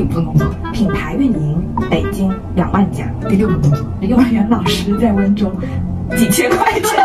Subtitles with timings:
[0.00, 3.04] 第五份工作，品牌运营，北京两万家。
[3.28, 5.52] 第六份工作，幼儿园老师在温州，
[6.16, 7.04] 几千块钱。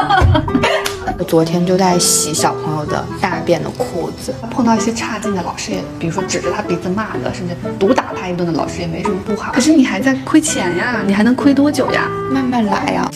[1.17, 9.51] 我昨天就在洗小朋友的大便的裤子，碰到一些差劲的老师，也比如说指着他鼻子骂的，甚至毒打他一顿的老师，也没什么不好。
[9.51, 12.09] 可是你还在亏钱呀，你还能亏多久呀？
[12.31, 13.11] 慢慢来呀。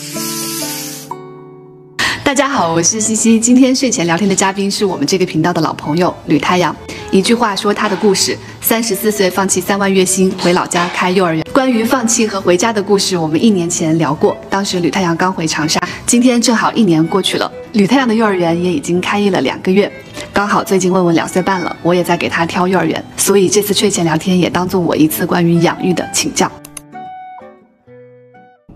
[2.30, 3.40] 大家好，我是西西。
[3.40, 6.74] 今天睡前聊天的嘉宾是我们这个频道的老朋友吕太阳。
[7.10, 11.44] 一句话说他的故事：三十四岁放弃三万月薪回老家开幼儿园。
[11.52, 15.80] 关于放弃和回家的故事，我们一年前聊过，当时吕太阳刚回长沙。
[16.06, 19.90] 今天正好一年过去了，吕太阳的幼儿园也已经开业了两个月，
[20.32, 26.48] 刚好最近问问两岁半了，我也在给他挑幼儿园，所以这次睡前聊天也当做我一次关于养育的请教。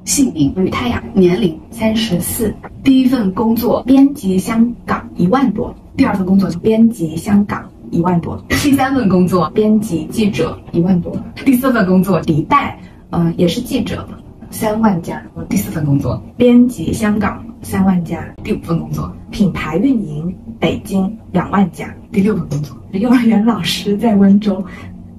[0.05, 12.79] 姓名吕太阳，年龄三十四，第一份工作编辑香港一万多，第二份工作编辑香港一万多，第三份工作编辑记者一万多，第四份工作迪拜，
[13.11, 14.07] 嗯，也是记者，
[14.51, 22.77] 三万加，第四份工作编辑香港三万加，第五份工作品牌运营，北京两万加，第六份工作。
[22.93, 24.63] 幼儿园老师在温州，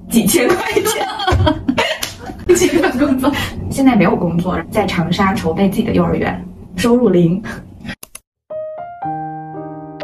[0.08, 1.06] 几千块钱。
[2.54, 3.30] 几份工作，
[3.70, 6.44] 现在没有工作，在长沙筹备自己的幼儿园，
[6.76, 7.42] 收入零。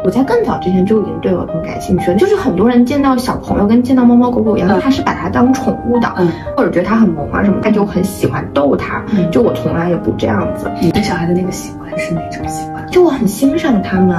[0.05, 6.27] 我在更早之前就已经对儿童感兴趣了，就是很多人见到小朋友跟见到猫猫狗狗一样，他是把它当宠物的，嗯
[6.57, 9.01] 或者觉得它很萌啊什么，他就很喜欢逗它。
[9.31, 10.69] 就我从来也不这样子。
[10.81, 12.85] 你对小孩的那个喜欢是哪种喜欢？
[12.91, 14.17] 就我很欣赏他们，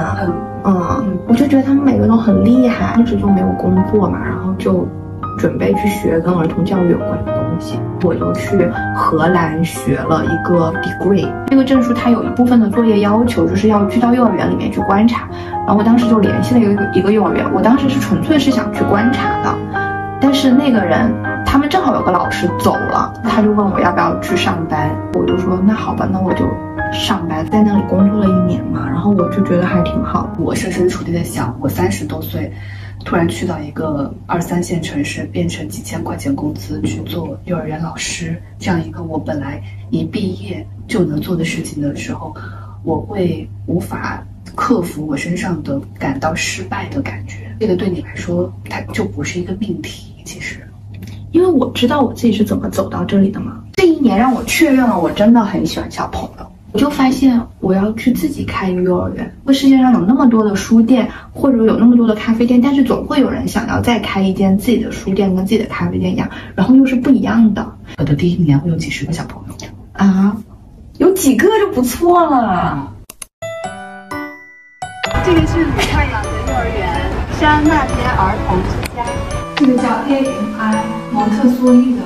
[0.63, 2.95] 嗯，我就觉得他们每个都很厉害。
[2.95, 4.87] 当时就没有工作嘛，然后就。
[5.37, 7.43] 准备去学跟儿童教育有关的东
[8.03, 11.27] 我就去荷兰学了一个 degree。
[11.47, 15.27] 这个证书它有一部分的作业要求，就是要去到幼儿园里面去观察。
[15.65, 19.55] 然后我当时就联系了一个一个幼儿园，我当时是纯粹是想去观察的。
[20.21, 21.11] 但是那个人
[21.45, 26.45] 他们正好有个老师走了，他就问我要不要去上班，我就说那好吧，那我就
[26.93, 28.87] 上班，在那里工作了一年嘛。
[28.87, 30.29] 然后我就觉得还挺好。
[30.37, 32.51] 我设身处地的想，我三十多岁。
[33.05, 39.61] 突然去到一个二三线城市，变成几千块钱工资去做幼儿园老师，这样一个我本来
[39.91, 42.35] 一毕业就能做的事情的时候，
[42.83, 47.55] 我会无法克服我身上的感到失败的感觉。
[47.59, 50.11] 这个对你来说，它就不是一个命题。
[50.25, 50.67] 其实，
[51.31, 53.63] 因为我知道我自己是怎么走到这里的嘛。
[53.75, 56.54] 这一年让我确认了，我真的很喜欢小朋友。
[56.75, 59.33] 我就发现我要去自己开一个幼儿园。
[59.47, 67.65] 这世界上有那么多的书店，或者有那么多的咖啡店，但是总会有人想要再开一间自己的书店，跟自己的咖啡店一样，然后又是不一样的。
[67.97, 69.55] 我的第一年会有几十个小朋友
[69.93, 70.35] 啊，
[70.97, 72.91] 有几个就不错了。
[75.25, 77.09] 这个是李太阳的幼儿园——
[77.39, 78.74] 山那边儿童。
[79.55, 82.01] 这个叫 A M I 蒙特梭利的。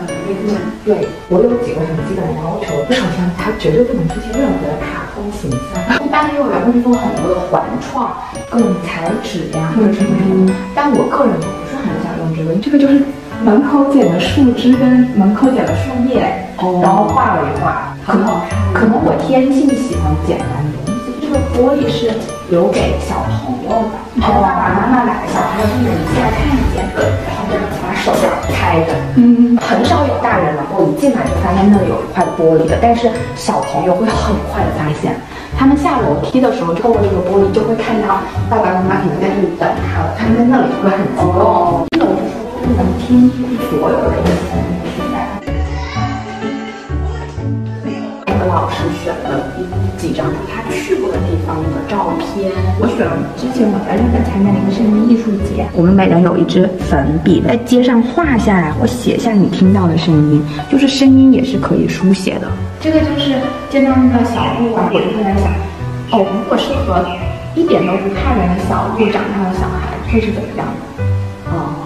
[0.86, 6.06] 对我有几个很基本的要求，就首先它绝对不能出现任何的卡通形象。
[6.06, 8.14] 一般的幼儿园会做很多的环创，
[8.50, 12.54] 各种材质呀或者什么什么，但我个人不是很想用这个。
[12.62, 13.02] 这个就是
[13.44, 16.22] 门口捡的树枝跟门口捡的树叶，
[16.82, 18.58] 然后画了一画，很好看。
[18.74, 21.10] 可能我天性喜欢简单的东西。
[21.22, 22.14] 这个玻璃是
[22.50, 23.76] 留给小朋友的，
[24.20, 26.82] 然后爸爸妈妈来，小朋友进来看一眼，
[27.28, 27.46] 然后
[27.84, 28.12] 把手
[28.52, 35.16] 开着，嗯，很少有大人能够一进来就发现那里有一块玻璃的，但是小朋友会很快的发现，
[35.58, 41.86] 他们下楼梯的时候透过这个玻璃就会看到爸爸妈妈可能在这里等他了，他们在那里会很激动。
[41.94, 43.30] 一楼的时候不能听
[43.70, 44.34] 所有的东西。
[48.50, 49.62] 老师选了一
[50.00, 52.50] 几张他去过的地方的照片。
[52.80, 62.48] 我选了之前我在日本参加一个声音艺术节，我们每人有一支粉笔，在街上画下来或写下你听到的声音，就是声音也是可以书写的。
[62.80, 63.36] 这个就是
[63.70, 65.52] 见到那个小鹿啊，我就会在想，
[66.12, 67.06] 哦，如果是和
[67.56, 70.79] 一点都不怕人的小鹿长大的小孩，会是怎么样的？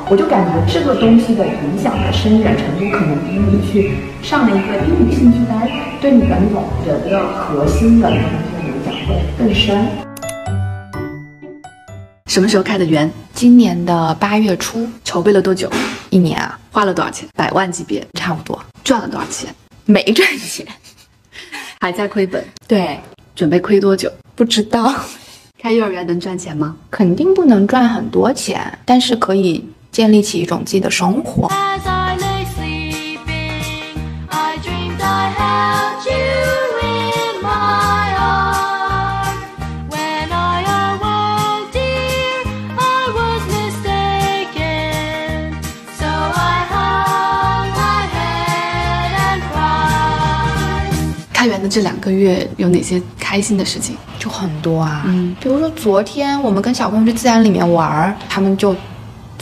[0.04, 5.68] 啊，我就感觉这个东西的影响的深远程度，可能比你去上了一个英语兴趣班。
[6.02, 8.30] 对你的那种人的核心的那种
[8.68, 9.86] 影响会更深。
[12.28, 13.10] 什么时候开的园？
[13.34, 14.88] 今年的八月初。
[15.04, 15.70] 筹备了多久？
[16.10, 16.60] 一年啊。
[16.72, 17.28] 花了多少钱？
[17.36, 18.62] 百万级别，差不多。
[18.84, 19.54] 赚了多少钱？
[19.86, 20.66] 没赚钱，
[21.80, 22.44] 还在亏本。
[22.68, 23.00] 对，
[23.36, 24.12] 准备亏多久？
[24.36, 24.94] 不知道。
[25.62, 26.76] 开幼儿园能赚钱吗？
[26.92, 31.50] 肯定不能赚很多钱，但是可以建立起一种自己的生活。
[51.32, 53.96] 开源的这两个月有哪些开心的事情？
[54.18, 58.74] 就很多啊，嗯，比如说昨天我们跟小朋友去自然里面玩，他们就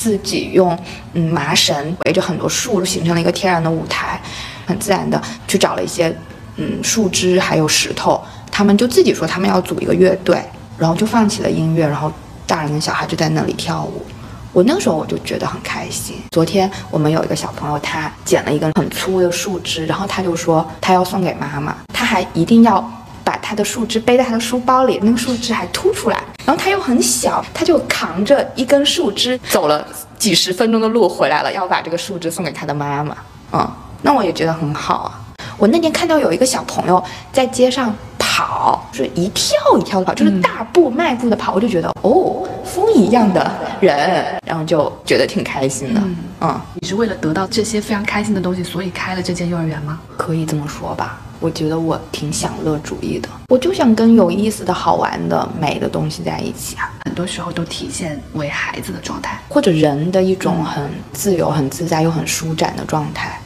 [0.01, 0.75] 自己用
[1.13, 4.19] 嗯麻绳围着很多树，形成了一个天然的舞台，
[4.65, 6.11] 很自然的去找了一些
[6.55, 8.19] 嗯树枝还有石头，
[8.51, 10.43] 他们就自己说他们要组一个乐队，
[10.75, 12.11] 然后就放起了音乐，然后
[12.47, 14.03] 大人跟小孩就在那里跳舞。
[14.51, 16.15] 我那个时候我就觉得很开心。
[16.31, 22.81] 昨天我们有一个小朋友，他捡了一根很粗的树枝，然后他就说他要送给妈妈，他还一定要
[23.23, 26.17] 把他的树枝背在他的书包里，那个树枝还凸出来。
[26.45, 29.85] 然后他又很小，他就扛着一根树枝走了
[30.17, 33.15] 几十分钟的路回来了，要把这个树枝送给他的妈妈。
[33.53, 33.71] 嗯，
[34.01, 35.19] 那我也觉得很好啊。
[35.57, 37.93] 我那天看到有一个小朋友在街上
[38.31, 43.51] 跑，就是一跳一跳的跑，就是大步迈步的跑，我就觉得哦，风一样的
[43.81, 46.01] 人，然后就觉得挺开心的。
[46.39, 49.99] 嗯，你是为了得到这些非常开心的东西，所以开了这间幼儿园吗？
[50.15, 51.19] 可以这么说吧。
[51.41, 56.89] 我觉得我挺享乐主义的，我就想跟有意思的好玩的美的东西在一起啊。
[57.03, 63.37] 很多时候都体现为孩子的状态，或者人的一种很自由、很自在又很舒展的状态。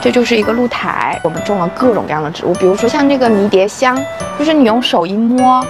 [0.00, 3.98] 这就是一个露台，我们种了各种各样的植物，比如说像这个迷迭香，
[4.38, 5.64] 就是你用手一摸，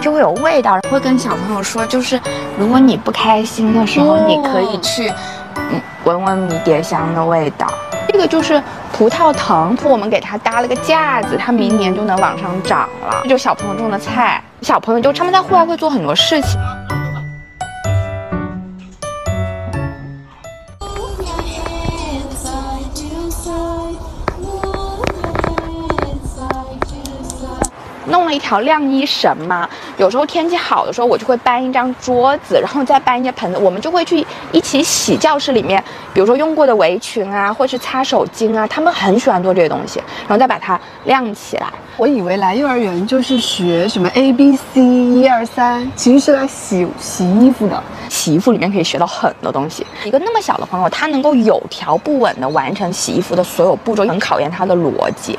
[0.00, 0.78] 就会有味道。
[0.90, 2.20] 会跟小朋友说，就是
[2.58, 5.12] 如果你不开心的时候，你可以去，
[5.70, 7.66] 嗯，闻闻迷迭香的味道。
[8.08, 8.62] 这个就是
[8.92, 13.20] 葡萄藤，我们给它搭了个架子，它明年就能往上长了。
[13.22, 16.58] 这就小朋友种的菜，小朋友就他们在户外会做很多事情。
[28.06, 35.82] 弄了一条晾衣绳嘛，有时候天气好的时候，我就会搬一张桌子，然后再搬一些盆子，我们就会去一起洗教室里面，
[36.14, 41.66] 比如说用过的围裙啊，或是擦手巾啊，他们很喜欢做这些东西，然后再把它晾起来。
[41.98, 47.82] 我以为来幼儿园就是学什么 A B C 一二三，其实是来洗洗衣服的。
[48.10, 49.84] 洗衣服里面可以学到很多东西。
[50.04, 55.38] 一个那么小的朋友，他能够有条不紊地完成洗衣服的所有步骤，很考验他的逻辑。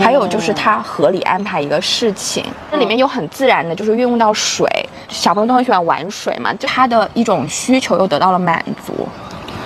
[0.00, 4.66] 还有就是他合理安排一个事情，这里面有很自然的，就是运用到水，
[5.08, 8.93] 小朋友都很喜欢玩水嘛，就他的一种需求又得到了满足。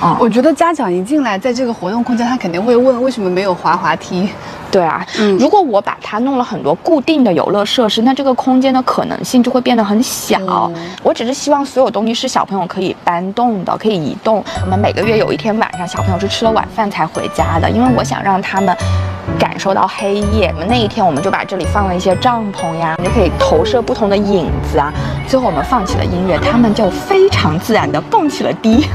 [0.01, 4.29] 啊，我觉得家长一进来，在这个活动空间，他肯定会问为什么没有滑滑梯。
[4.71, 10.71] 对啊，嗯，如果我把它弄了很多固定的游乐设施，那这个空间的可能性就会变得很小。
[11.03, 14.45] 我只是希望所有东西是小朋友可以搬动的，可以移动。
[14.63, 18.77] 我们每个月有一天晚上，小朋友是吃了晚饭才回家的，因为我想让他们
[19.39, 20.55] 感受到黑夜。
[20.69, 24.93] 那一天，我们就把这里放了一些帐篷呀，你就可以投射不同的影子啊。
[25.27, 28.87] 最后我们放起了音乐，他们就非常自然地蹦起了迪。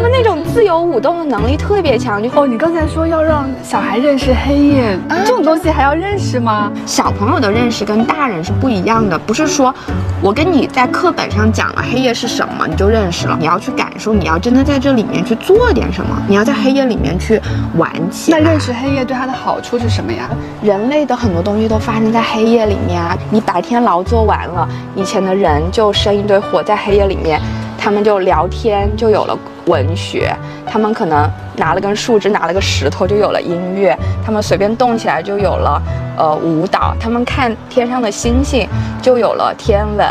[0.00, 2.22] 他们那种自由舞动的能力特别强。
[2.22, 6.72] 就哦，你刚才说要让小孩认识黑夜，这种东西还要认识吗？
[6.86, 9.74] 小朋友的认识跟大人是不一样的，不是说
[10.22, 13.36] 我跟你在课本上讲了黑夜是什么，你就认识了。
[13.38, 17.38] 你要去感受，你要真的在这里面去做点什么，你要在黑夜里面去
[17.76, 18.32] 玩起。
[18.32, 20.30] 那认识黑夜对他的好处是什么呀？
[20.62, 23.14] 人类的很多东西都发生在黑夜里面啊。
[23.28, 27.38] 你白天劳作完了，以前的人就生一堆火在黑夜里面。
[27.82, 29.34] 他们就聊天，就有了
[29.70, 30.28] 文学；
[30.66, 35.80] 他们可能拿了根树枝，拿了个石头，就有了音乐；他们随便动起来，就有了
[36.16, 38.68] 呃舞蹈；他们看天上的星星，
[39.00, 40.06] 就有了天文；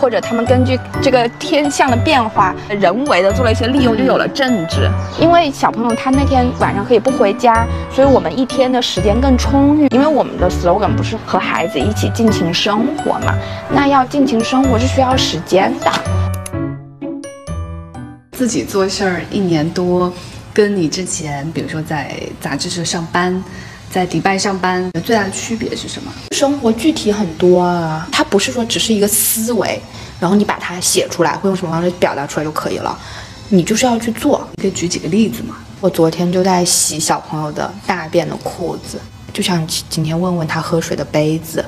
[0.00, 4.88] 或者他们根据这个天象的变化，人为的做了一些利用，就有了政治。
[5.20, 9.88] 因为小朋友他那天晚上可以不回家，所以我们一天的时间更充裕。
[9.90, 13.34] 因为我们的 slogan 不是和孩子一起尽情生活嘛？
[13.70, 15.90] 那要尽情生活是需要时间的。
[18.40, 20.10] 自己做事儿一年多，
[20.50, 23.44] 跟你之前，比如说在杂志社上班，
[23.90, 26.10] 在迪拜上班，最大的区别是什么？
[26.34, 29.78] 生活具体很多啊，它不是说只是一个思维，
[30.18, 32.98] 然后你把它写出来，会用什么方式表达出来就可以了，
[33.50, 34.48] 你就是要去做。
[34.54, 35.56] 你可以举几个例子吗？
[35.82, 38.98] 我昨天就在洗小朋友的大便的裤子，
[39.34, 41.62] 就像今天问问他喝水的杯子，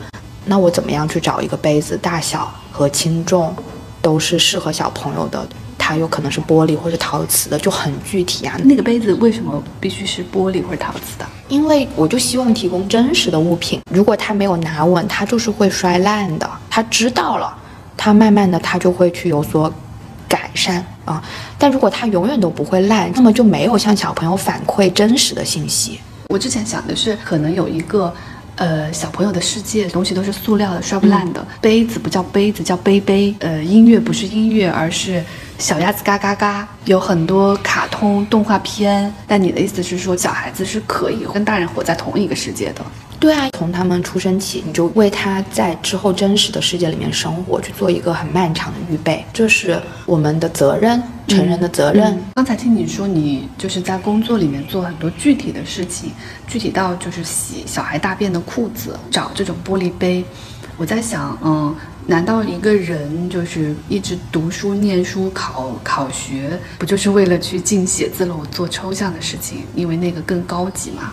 [0.46, 3.54] 那我怎么样去找一个杯子大小和轻重
[4.00, 5.46] 都是适合小朋友的？
[5.84, 8.56] 它有可能是玻璃或者陶瓷的，就很具体啊。
[8.62, 11.26] 那个杯子为什么必须是玻璃或者陶瓷的？
[11.48, 13.80] 因为我就希望提供真实的物品。
[13.90, 16.48] 如果他没有拿稳，它就是会摔烂的。
[16.70, 17.52] 他知道了，
[17.96, 19.70] 他慢慢的他就会去有所
[20.28, 21.20] 改善啊。
[21.58, 25.98] 但如果他永远都不会烂，那么就没有向小朋友反馈真实的信息。
[26.28, 28.14] 我之前想的是，可能有一个。
[28.56, 31.44] 呃，小朋友的世界东西都是塑料的，摔不烂的。
[31.60, 33.34] 杯子不叫杯子，叫杯杯。
[33.40, 35.22] 呃，音乐不是音乐，而是
[35.58, 36.68] 小鸭子嘎嘎嘎。
[36.84, 42.84] 有很多卡通动画片，但你的意思是说，小孩子是可以跟大人活在同一个世界的？
[43.22, 52.20] 对啊，从他们出生起，你就为他在之后真实的世界里面生活去做一个很漫长的预备，这是我们的责任，成人的责任。
[52.34, 56.10] 刚才听你说，你就是在工作里面做很多具体的事情，
[56.48, 60.24] 具体到就是洗小孩大便的裤子，找这种玻璃杯。
[60.76, 61.72] 我在想，嗯，
[62.06, 69.58] 难道一个人就是一直读书、念书、考考学，不就是为了去进写字楼做抽象的事情？
[69.76, 71.12] 因为那个更高级嘛。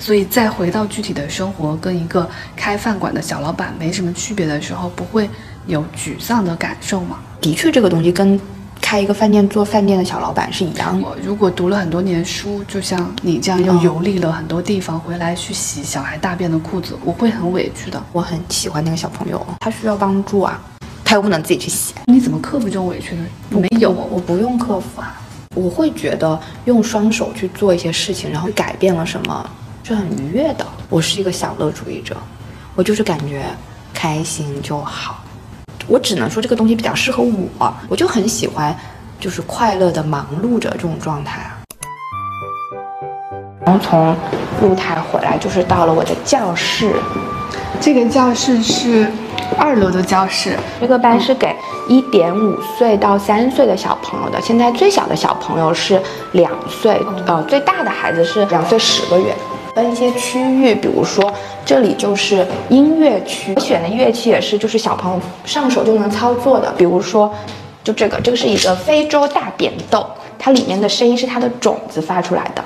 [0.00, 5.28] 所以再回到具体的生活，跟一个开饭馆的小老板没什么区别的时候，不会
[5.66, 7.18] 有沮丧的感受吗？
[7.40, 8.40] 的确，这个东西跟
[8.80, 11.06] 开一个饭店做饭店的小老板是一样的。
[11.06, 18.02] 我如果读了很多年书，就像你这样又游历了很多地方，回来去洗小孩大便的裤子，我会很委屈的。
[18.10, 20.58] 我很喜欢那个小朋友，他需要帮助啊，
[21.04, 21.94] 他又不能自己去洗。
[22.06, 23.26] 你怎么克服这种委屈呢？
[23.50, 25.20] 没有，我不用克服啊。
[25.54, 29.50] 我会觉得用双手去做一些事情，然后改变了什么。
[29.90, 30.64] 是很愉悦的。
[30.88, 32.16] 我是一个享乐主义者，
[32.76, 33.42] 我就是感觉
[33.92, 35.16] 开心就好。
[35.88, 38.72] 我只能说这个东西比较适合我，我就很喜欢，
[39.18, 41.50] 就是快乐的忙碌着这种状态。
[43.66, 44.16] 然后从
[44.62, 46.94] 露台回来，就是到了我的教室。
[47.80, 49.10] 这个教室是
[49.58, 50.56] 二楼的教室。
[50.80, 51.52] 这个班是给
[51.88, 54.40] 一点五岁到三岁的小朋友的。
[54.40, 59.34] 现在最小的小朋友是两岁，呃，最大的孩子是两岁十个月。
[59.80, 61.32] 分一些区域，比如说
[61.64, 67.32] 这里就是音乐区，我选的乐器也是就是小朋友上手就能操作的，比如说
[67.82, 70.06] 就这个，这个是一个非洲大扁豆，
[70.38, 72.62] 它里面的声音是它的种子发出来的，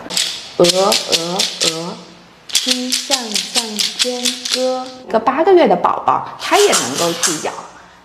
[0.57, 1.95] 鹅鹅鹅，
[2.53, 3.65] 鸡向向
[3.99, 4.21] 天
[4.53, 7.53] 歌，一个八个月的宝宝他也能够去咬，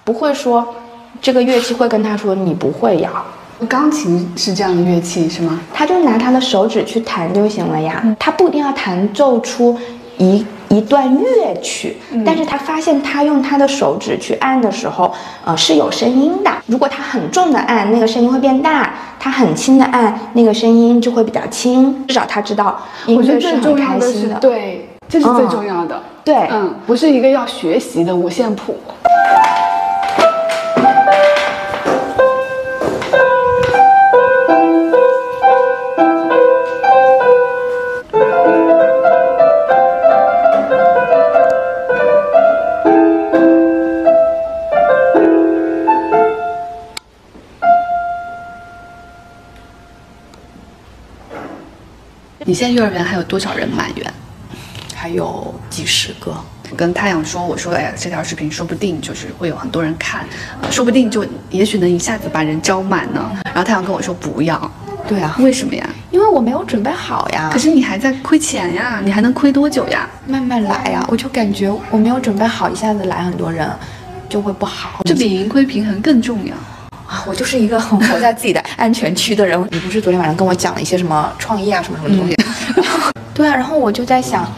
[0.04, 0.76] 不会说
[1.20, 3.10] 这个乐器会跟他说你不会咬。
[3.68, 5.60] 钢琴是这样的乐器是吗？
[5.74, 9.78] 他就拿他的手指去弹就行了呀，他不一定要弹奏出
[10.18, 15.12] 一一段乐曲，但是他发现他用他的手指去按的时候，
[15.44, 16.50] 呃是有声音的。
[16.68, 18.84] 如果他很重的按，那个声音会变大；
[19.20, 22.06] 他很轻的按，那个声音就会比较轻。
[22.08, 24.36] 至少他知道音乐是很开心的。
[24.36, 26.02] 对，这是最重要的。
[26.24, 28.76] 对，嗯，不是一个要学习的五线谱。
[52.46, 54.14] 你现在幼儿园还有多少人满员？
[54.96, 56.36] 还有几十个。
[56.72, 60.26] 我跟太阳说，我说，哎呀，这条视频说不定就是会有很多人看，
[60.72, 63.32] 说不定就也许能一下子把人招满呢。
[63.44, 64.72] 然后太阳跟我说不要。
[65.08, 65.90] 对啊，为什么呀？
[66.12, 67.50] 因为我没有准备好呀。
[67.52, 70.08] 可是你还在亏钱呀，你还能亏多久呀？
[70.28, 71.04] 慢慢来呀。
[71.10, 73.68] 我就感觉我没有准备好，一下子来很多人，
[74.30, 75.02] 就会不好。
[75.06, 76.54] 这比盈亏平衡更重要。
[77.30, 79.60] 啊，我就是一个很活在自己的安全区的人。
[79.72, 82.36] 你不是昨天晚上跟我讲了一些什么创业啊，什么什么东西？
[83.36, 84.52] 对啊，然后我就在想，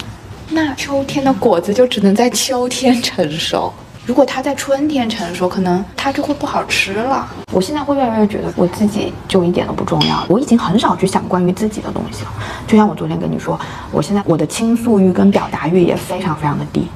[0.49, 3.71] 那秋天的果子就只能在秋天成熟。
[4.05, 7.27] 如果它在春天成熟，可能它就会不好吃了。
[7.51, 10.25] 我现在会越来越觉得我自己就一点都不重要。
[10.27, 12.31] 我已经很少去想关于自己的东西了。
[12.65, 13.59] 就像我昨天跟你说，
[13.91, 16.87] 我现在我的倾诉欲跟表达欲也非常非常的低。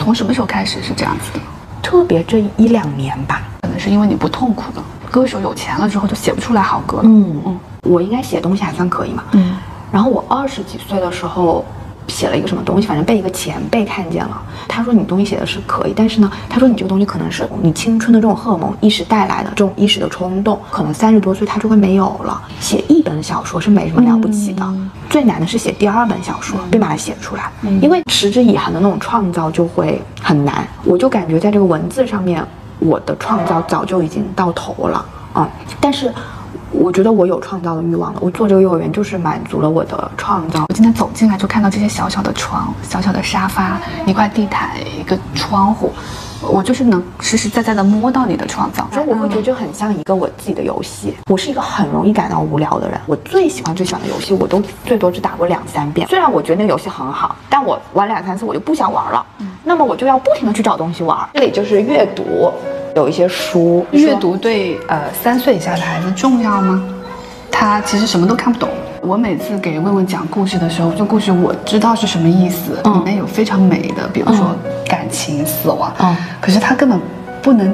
[0.00, 1.40] 从什么时候开始是这样子的？
[1.82, 4.84] 特别这一两年吧，可能是因为你不痛苦了。
[5.10, 7.02] 歌手有钱了之后就写不出来好歌了。
[7.04, 9.24] 嗯嗯，我应该写东西还算可以嘛。
[9.32, 9.56] 嗯，
[9.90, 11.64] 然后我二十几岁的时候
[12.08, 14.40] 写了一个什么东西，反正被一个前辈看见了。
[14.68, 22.40] 他说你东西写的是可以，但是呢，他说你这个东西可能是你青春的这种荷尔蒙一时带来的这种一时的冲动，可能三十多岁他就会没有了。
[22.60, 24.64] 写一本小说是没什么了不起的，
[25.08, 27.50] 最难的是写第二本小说，并把它写出来，
[27.80, 30.66] 因为持之以恒的那种创造就会很难。
[30.84, 32.44] 我就感觉在这个文字上面。
[32.80, 35.48] 我的创造早就已经到头了啊！
[35.80, 36.12] 但是
[36.72, 38.20] 我觉得我有创造的欲望了。
[38.22, 40.64] 我做这个幼儿园就是满足了我的创造。
[40.68, 45.92] 我今天走进来就看到这些小小的床、小小的沙发、一块地毯、一个窗户，
[46.42, 48.88] 我就是能实实在在的摸到你的创造。
[48.92, 51.14] 所以我会觉得就很像一个我自己的游戏。
[51.26, 53.00] 我是一个很容易感到无聊的人。
[53.06, 56.06] 我最喜欢最喜欢的游戏，我都最多只打过两三遍。
[56.08, 59.24] 虽然我觉得那个游戏很好，但我玩两三次我就不想玩了。
[59.64, 61.18] 那么我就要不停的去找东西玩。
[61.34, 62.52] 这里就是阅读。
[62.96, 66.82] 有一些书，阅读对呃三岁以下的孩子重要吗？
[67.50, 68.68] 他其实什么都看不懂。
[69.02, 74.56] 我每次给问问讲故事的时候，这故事我知道是什么意思，里面有非常美的，比如说
[74.86, 77.00] 感情、死亡，嗯，可是他根本
[77.40, 77.72] 不能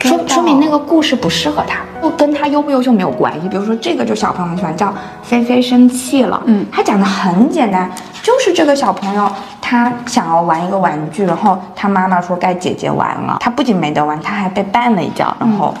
[0.00, 3.48] 说说明那个故事不适合他，不跟他优不优秀没有关系。
[3.48, 7.90] 比如说这个就小朋友很喜欢叫菲菲生气了，嗯，他讲的很简单，
[8.22, 9.30] 就是这个小朋友。
[9.70, 15.74] 他想要玩一个玩具，然后他妈妈说该姐姐玩了，他不仅没得玩，他还被绊了一跤，然后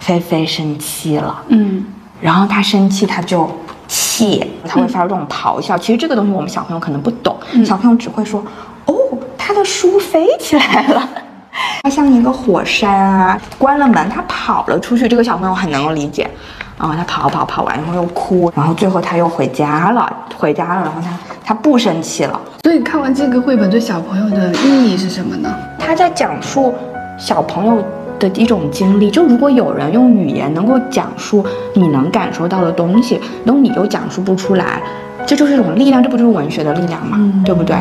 [0.00, 1.84] 菲菲生气了，嗯，
[2.20, 3.48] 然后他生气他就
[3.86, 5.78] 气，他会发出这种咆哮。
[5.78, 8.44] 其实这个东西我们小朋友可能不懂，小朋友只会说
[8.86, 8.94] 哦，
[9.38, 11.08] 他的书飞起来了。
[11.84, 13.38] 它像一个火山啊！
[13.56, 15.06] 关了门，他跑了出去。
[15.06, 16.28] 这个小朋友很能够理解，
[16.82, 22.40] 啊，他跑跑跑完，然后又哭，然后最后他又回家了，回家了，然后他他不生气了。
[22.64, 25.48] 所以看完这个绘本对小朋友的意义是什么呢？
[25.78, 26.74] 他在讲述
[27.16, 27.80] 小朋友
[28.18, 29.08] 的一种经历。
[29.12, 34.82] 就如果有人用语言能够讲述你能感受到的东西，然后你又讲述不出来，
[35.24, 37.16] 这就是一种力量，这不就是文学的力量吗？
[37.44, 37.76] 对不对？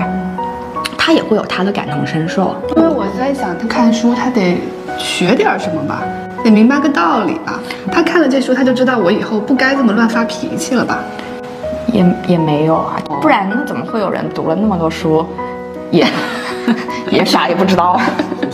[0.95, 4.61] 他也会有他的感同身受，因为我在想，他看书他得
[4.99, 6.03] 学点什么吧，
[6.43, 7.59] 得明白个道理吧。
[7.91, 10.99] 他看了这书，他就知道我以后不该这么乱发脾气了吧？
[11.91, 15.25] 也也没有啊，不然那怎么会有人读了那么多书，
[15.89, 16.07] 也
[17.11, 17.99] 也啥也不知道？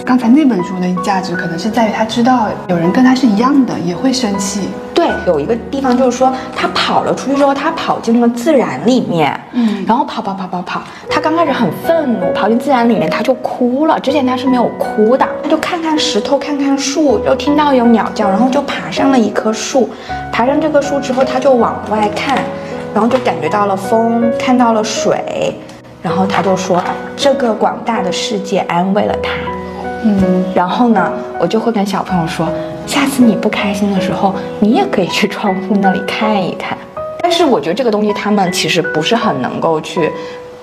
[0.08, 4.70] 刚才那本书的价值可能是在于他知道有人跟他是一样的，也会生气。
[4.94, 14.00] 对，有一个地方就是说，他跑了出去之后，他跑进了自然里面，嗯，然后跑跑跑跑跑，他刚开始很愤怒，跑进自然里面他就哭了。
[14.00, 19.90] 之前他是没有哭的，他就看看石头，看看树，又听到有鸟叫，然后就爬上了一棵树。
[20.32, 22.38] 爬上这棵树之后，他就往外看，
[22.94, 25.54] 然后就感觉到了风，看到了水，
[26.02, 26.82] 然后他就说，
[27.18, 29.32] 这个广大的世界安慰了他。
[30.08, 32.48] 嗯，然后呢，我就会跟小朋友说。
[32.86, 36.78] 下次你不开心的时候，你也可以去窗户那里看一看。
[37.20, 40.10] 但是我觉得这个东西他们其实不是很能够去，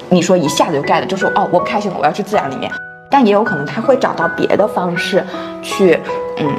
[0.08, 2.72] 你说一下子就 get，就说哦我不开心了，我要去自然里面。
[3.10, 5.22] 但也有可能他会找到别的方式
[5.60, 6.00] 去，
[6.38, 6.50] 嗯，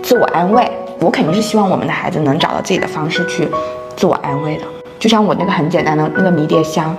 [0.00, 0.70] 自我安慰。
[1.00, 3.48] 我肯定是希望我们的孩子能找到自己的方式去
[3.96, 4.64] 自我安慰的。
[5.00, 6.96] 就像我那个很简单的那个迷迭香，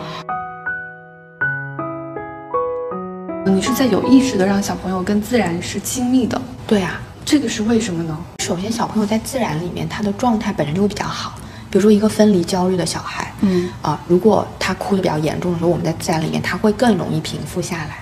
[3.46, 6.40] 你是在有意识的让小朋友跟自然是亲密的。
[6.68, 7.02] 对啊。
[7.26, 8.18] 这个是为什么呢？
[8.44, 11.36] 首先，小朋友在自然里面，他的状态本身就会比较好。
[11.70, 18.00] 比如说，一个分离焦虑的小孩，嗯啊，如果他哭的比较严重的时候，我们在自然里面，他会更容易平复下来。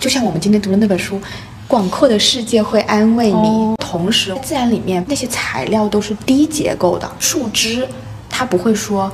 [0.00, 1.18] 就像我们今天读的那本书，
[1.68, 3.34] 《广阔的世界会安慰你》。
[3.76, 7.86] 同时，自然里面那些材料都是低结构的，树枝，
[8.30, 9.12] 它不会说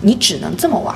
[0.00, 0.94] 你只能这么玩。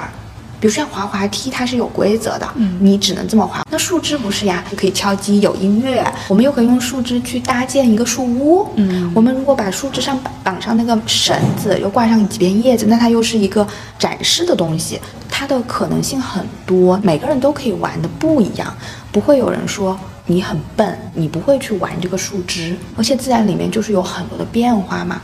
[0.59, 3.62] 比如像滑滑梯，它是有规则的，嗯，你只能这么滑。
[3.71, 6.05] 那树枝不是呀，可以敲击，有音乐。
[6.29, 13.66] 我们又可以用树枝去搭建一个树屋，嗯，我们如果把树枝上绑上那个绳子，又挂上几片叶子，那它又是一个
[13.99, 18.75] 展示的东西，它的可能性很多，每个人都可以玩的不一样，
[19.12, 22.75] 不会有人说你很笨，你不会去玩这个树枝。
[22.97, 25.21] 而且自然里面就是有很多的变化嘛，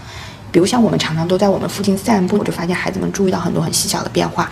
[0.50, 4.50] 比如像我们常常都在我们附近散步，我就发现孩子们注意到很多很细小的变化。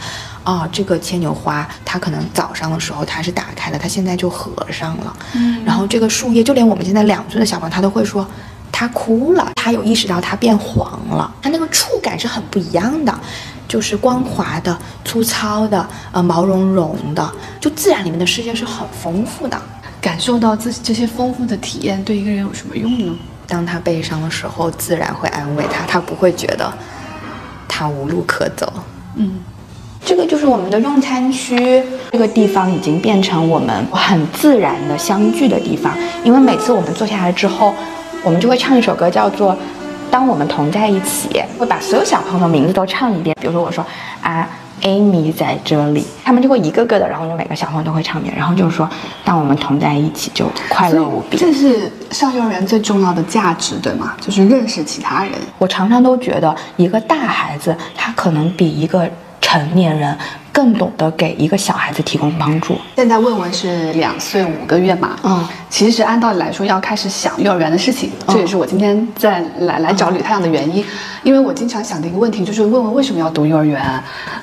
[0.51, 5.17] 啊，这个牵牛花，它可能早上的时候它是打开了，它现在就合上了。
[5.35, 8.27] 嗯，然后这个树叶，就连我们现在两岁的小朋友，他都会说，
[8.73, 13.17] 他哭了，他有意识到它变黄了，它那个触感是很不一样的，
[13.69, 19.57] 就是光滑的、粗糙的、呃毛茸茸的，就自然里面的世界是很丰富的。
[20.01, 23.15] 感受到自己这些丰富的体验，对一个人有什么用呢？
[23.47, 26.73] 当他悲伤的时候，自然会安慰他，他不会觉得
[27.69, 28.73] 他无路可走。
[29.15, 29.39] 嗯。
[30.05, 35.93] 这个就是我们的用餐区，这个地方已经变成我们很自然的相聚的地方。
[36.25, 37.73] 因为每次我们坐下来之后，
[38.25, 39.53] 我们就会唱一首歌，叫做
[40.11, 43.37] 《当我们同在一起》，会把所有小朋友的名字都唱一遍。
[43.41, 43.85] 比如说我说
[44.21, 44.49] 啊
[44.83, 48.89] ，Amy 在这里，他们就会一个个的，然后就每个小朋友都会唱一遍，然后就是说，
[49.25, 51.37] 当我们同在一起就快乐无比。
[51.37, 54.15] 这是上幼儿园最重要的价值，对吗？
[54.21, 55.33] 就是认识其他人。
[55.59, 59.09] 我常常都觉得，一个大孩子他可能比一个。
[59.51, 60.17] 成年人
[60.53, 62.77] 更懂得给一个小孩子提供帮助。
[62.95, 65.19] 现在问问是两岁五个月嘛？
[65.25, 70.85] 嗯，其实按道理来说要开始想幼儿园的事情，这也是我今天在来来找吕太阳的原因。
[71.25, 73.83] 因为我经常想的一个问题就是问问为什么要读幼儿园？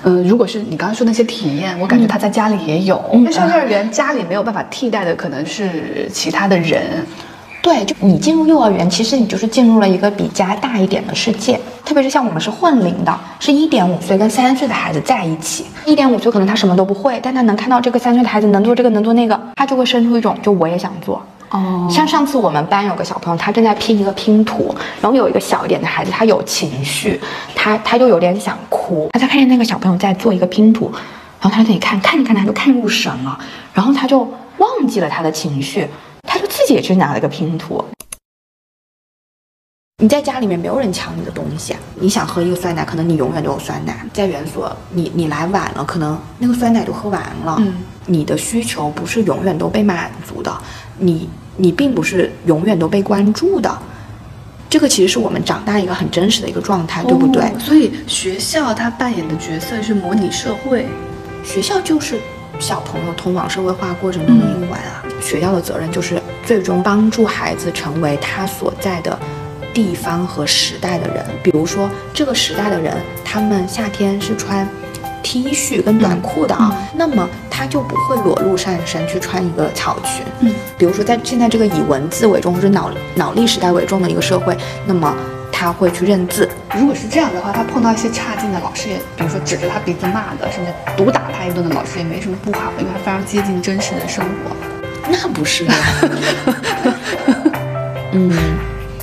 [0.03, 3.01] 嗯，如果是你刚刚说那些体验，我感觉他在家里也有。
[3.23, 6.83] 那上幼儿园家里没有办法替代的，可能是其他的人。
[7.61, 11.57] 对，就你进入幼儿园，其实你就是进入了一个比家大一点的世界。
[11.87, 15.65] 特别是像我们是混龄的，是一点五岁跟三岁的孩子在一起。
[15.85, 21.25] 一点五岁可能他什么都不会，但他能看到这个三岁的孩子能做这个能做那个，他就会生出一种就我也想做。
[21.51, 27.17] 哦，像上次我们班有个小朋友，他正在拼一个拼图，然后有一个小一点的孩子，他有情绪，
[27.55, 29.07] 他他就有点想哭。
[29.13, 30.91] 他在看见那个小朋友在做一个拼图，
[31.39, 33.39] 然后他在那里看，看着看着他就看入神了，
[33.73, 35.87] 然后他就忘记了他的情绪。
[36.29, 37.81] 他就自己也去拿了个拼图。
[39.99, 44.05] 你在家里面没有人抢你的东西，你想喝一个酸奶，可能你永远都有酸奶。
[44.13, 47.55] 在园所，你你来晚了，可能那个酸奶都喝完了。
[47.57, 47.73] 嗯，
[48.05, 50.55] 你的需求不是永远都被满足的，
[50.99, 53.75] 你你并不是永远都被关注的。
[54.69, 57.41] 这个其实是我们长大一个很真实的一个状态，对不对？
[57.45, 60.85] 哦所以学校它扮演的角色是模拟社会。
[61.43, 62.19] 学校就是
[62.59, 65.01] 小朋友通往社会化过程中的一环啊。
[65.19, 69.17] 学校的责任就是最终帮助孩子成为他所在的
[69.77, 71.23] 地方和时代的人。
[71.43, 74.67] 比如说，这个时代的人，他们夏天是穿
[75.21, 80.25] T 恤跟短裤的啊，那么他就不会裸露上身去穿一个草裙。
[80.39, 85.15] 嗯，比如说，在现在这个以文字为重或者脑脑力时代为重的一个社会，那么
[85.51, 86.49] 他会去认字。
[86.75, 94.55] 如果是这样的话，他碰到一些差劲的老师，也比如说指着他鼻子骂的，甚至毒打他一顿的老师，也没什么不好的，因为他非常接近真实的生活。
[95.07, 95.73] 那不是的。
[98.13, 98.31] 嗯，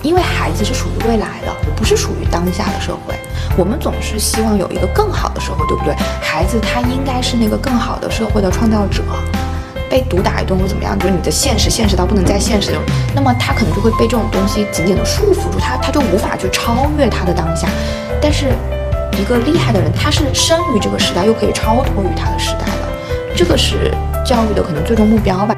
[0.04, 3.14] 因为孩子是属于未来的，不是属于当下的社会。
[3.56, 5.94] 我们总是希望有一个更好的社会，对不对？
[6.20, 9.02] 孩子他应该是那个更好的社会的创造者。
[9.88, 12.78] 被毒打一顿或怎么样，就是你的现实现实到不能再现实的，
[13.14, 17.68] 那么他可能就会被这种东西紧紧的束缚住，他他就无法去超越他的当下。
[18.20, 18.52] 但是
[19.16, 23.94] 一个厉害的人，他是生于这个时代，又可以超脱于他的时代的，这个是
[24.26, 25.54] 教育的可能最终目标吧。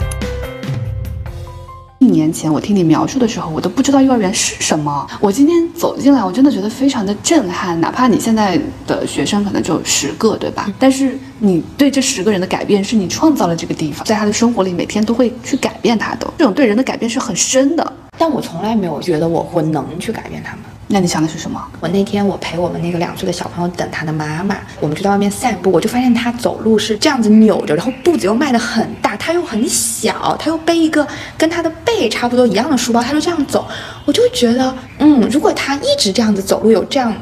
[1.99, 5.07] 一年前我听你描述的时候，我都不知道幼儿园是什么。
[5.19, 7.81] 我今天走进来，我真的觉得非常的震撼。
[7.81, 10.71] 哪怕你现在的学生可能只有十个，对吧？
[10.79, 16.31] 但是你对这十个人的改变，是你创造了这个地方，在他的生活里每天都会去改变他的。
[16.37, 17.93] 这种对人的改变是很深的。
[18.19, 20.65] 但我从来没有觉得我我能去改变他们。
[20.89, 21.61] 那你想的是什么？
[21.81, 33.67] 我那天我陪我们那个两岁的小朋友等他的妈妈，我们就在外面散步，我就发现他走路是这样子扭着，然后步子又迈得很大，他又很小，他又背一个跟他的背差不多一样的书包，他就这样走，
[34.05, 37.13] 我就觉得，嗯，如果他一直这样子走路，有这样。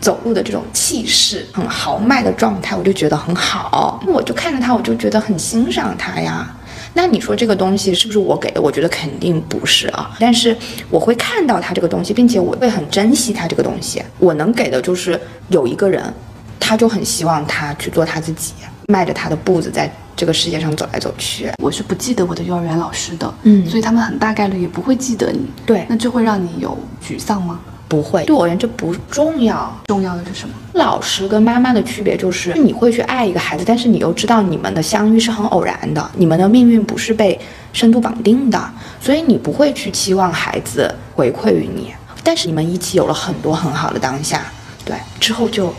[0.00, 4.02] 走路的这种气势，很豪迈的状态，我就觉得很好。
[4.04, 6.52] 我就看着他，我就觉得很欣赏他呀。
[6.94, 8.60] 那你说这个东西是不是我给的？
[8.60, 10.14] 我觉得肯定不是啊。
[10.20, 10.56] 但是
[10.90, 14.02] 我会看到他这个东西，并且我会很珍惜他这个东西。
[14.18, 16.02] 我能给的就是有一个人，
[16.60, 18.52] 他就很希望他去做他自己，
[18.88, 21.50] 迈着他的步子在这个世界上走来走去。
[21.62, 25.50] 我是不记得我的幼儿园老师的，嗯所以他们很大概率也不会记得你。
[25.64, 27.58] 对那这会让你有沮丧吗？
[27.92, 29.70] 不会，对我而言这不重要。
[29.84, 30.54] 重要的是什么？
[30.72, 37.38] 老师跟妈妈的区别就是，你会去爱一个孩子，但是你又知道你们的相遇是很偶然的，你们的命运不是被
[37.74, 38.58] 深度绑定的，
[38.98, 41.92] 所以你不会去期望孩子回馈于你。
[42.24, 44.40] 但是你们一起有了很多很好的当下，
[44.86, 45.70] 对，之后就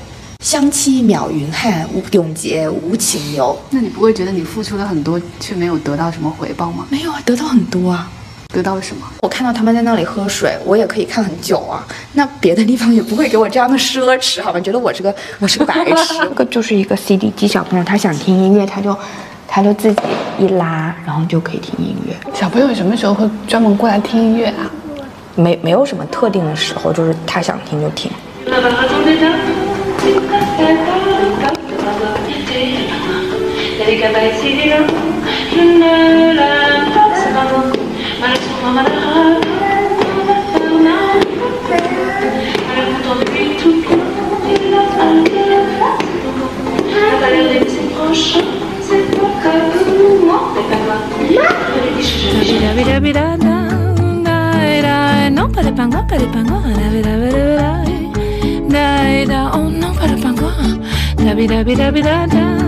[0.43, 3.57] 相期邈云汉，无永结无情游。
[3.71, 6.85] 那你不会觉得你付出了很多，却没有得到什么回报吗？
[6.91, 8.07] 没有啊，得到很多啊。
[8.53, 9.05] 得到了什么？
[9.21, 11.83] 我看到他们在那里喝水，我也可以看很久啊。
[12.13, 14.59] 那别的地方也不会给我这样的奢侈，好吧？
[14.59, 16.13] 觉得我是个我是个白痴。
[16.21, 18.95] 这个就是一个 CD 机，小朋友他想听音乐，他就
[19.47, 20.01] 他就自己
[20.39, 22.15] 一拉，然后就可以听音乐。
[22.31, 24.69] 小朋友什么时候会专门过来听音乐啊？
[25.35, 28.11] 没没有什么特定的时候，就是他想听就听。
[61.47, 62.62] da da da da da